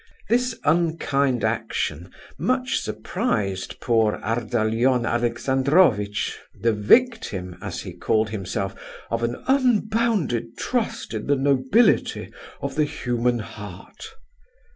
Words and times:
This 0.29 0.55
unkind 0.63 1.43
action 1.43 2.09
much 2.35 2.79
surprised 2.79 3.79
poor 3.79 4.15
Ardalion 4.23 5.05
Alexandrovitch, 5.05 6.39
the 6.59 6.73
victim, 6.73 7.55
as 7.61 7.81
he 7.81 7.93
called 7.93 8.31
himself, 8.31 8.73
of 9.11 9.21
an 9.21 9.35
"unbounded 9.45 10.57
trust 10.57 11.13
in 11.13 11.27
the 11.27 11.35
nobility 11.35 12.31
of 12.63 12.73
the 12.73 12.85
human 12.85 13.37
heart." 13.37 14.07